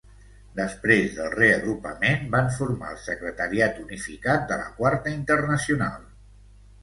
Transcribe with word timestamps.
Després 0.59 1.11
del 1.17 1.27
reagrupament 1.33 2.23
van 2.35 2.47
formar 2.55 2.89
el 2.95 2.97
Secretariat 3.03 3.77
Unificat 3.83 4.49
de 4.53 4.57
la 4.65 4.75
Quarta 4.79 5.13
Internacional. 5.19 6.01